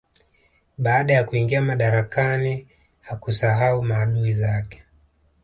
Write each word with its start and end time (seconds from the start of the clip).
Baada 0.77 1.13
ya 1.13 1.23
kuingia 1.23 1.61
madarakani 1.61 2.67
hakusahau 3.01 3.83
maadui 3.83 4.33
zake 4.33 4.83